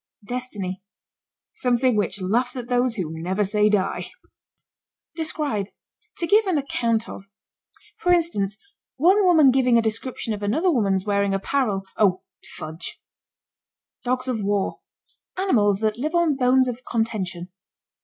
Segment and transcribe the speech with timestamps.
[0.25, 0.81] DESTINY.
[1.51, 4.09] Something which laughs at those who never say die.
[5.15, 5.67] DESCRIBE.
[6.17, 7.25] To give an account of.
[7.99, 8.57] For instance,
[8.95, 12.23] one woman giving a description of another woman's wearing apparel oh,
[12.57, 12.99] fudge!
[14.03, 14.79] DOGS OF WAR.
[15.37, 17.49] Animals that live on bones of contention.